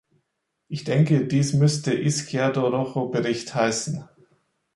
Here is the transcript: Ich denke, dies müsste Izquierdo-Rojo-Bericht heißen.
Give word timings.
Ich 0.67 0.83
denke, 0.83 1.27
dies 1.27 1.53
müsste 1.53 1.93
Izquierdo-Rojo-Bericht 1.93 3.53
heißen. 3.53 4.09